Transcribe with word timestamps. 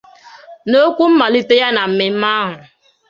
N'okwu 0.69 1.03
mmalite 1.11 1.53
ya 1.61 1.69
na 1.75 1.83
mmemme 1.89 2.27
ahụ 2.41 2.53